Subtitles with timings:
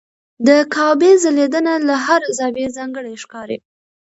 [0.47, 3.57] د کعبې ځلېدنه له هر زاویې ځانګړې ښکاري.